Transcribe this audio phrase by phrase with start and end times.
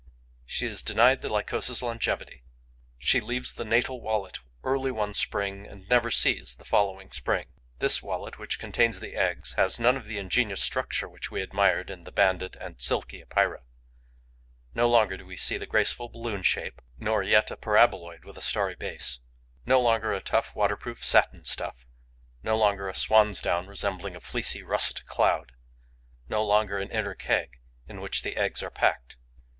[0.47, 2.41] She is denied the Lycosa's longevity.
[2.97, 7.49] She leaves the natal wallet early one spring and never sees the following spring.
[7.77, 11.91] This wallet, which contains the eggs, has none of the ingenious structure which we admired
[11.91, 13.61] in the Banded and in the Silky Epeira.
[14.73, 18.41] No longer do we see a graceful balloon shape nor yet a paraboloid with a
[18.41, 19.19] starry base;
[19.67, 21.85] no longer a tough, waterproof satin stuff;
[22.41, 25.51] no longer a swan's down resembling a fleecy, russet cloud;
[26.27, 29.15] no longer an inner keg in which the eggs are packed.